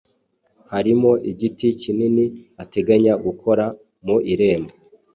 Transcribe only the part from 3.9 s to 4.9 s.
mu irembo